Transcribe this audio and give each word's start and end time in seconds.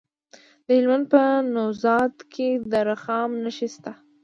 د 0.65 0.67
هلمند 0.77 1.05
په 1.13 1.21
نوزاد 1.53 2.13
کې 2.33 2.49
د 2.71 2.73
رخام 2.89 3.29
نښې 3.43 3.67
شته. 3.75 3.91